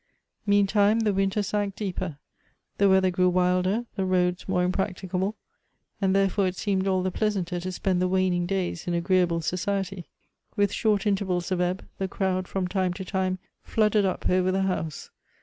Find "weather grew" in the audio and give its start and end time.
2.89-3.29